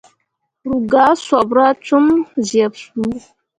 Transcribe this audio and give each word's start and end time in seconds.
Ru 0.67 0.77
gah 0.91 1.13
sopra 1.25 1.65
com 1.85 2.05
zyeɓsuu. 2.47 3.17